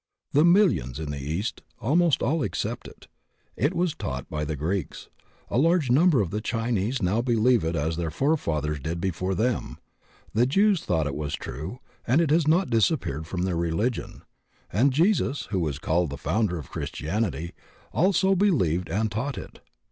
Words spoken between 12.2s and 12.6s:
has